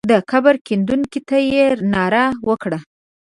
د 0.11 0.13
قبر 0.31 0.55
کیندونکو 0.67 1.19
ته 1.29 1.37
یې 1.51 1.65
ناره 1.93 2.25
وکړه. 2.49 2.79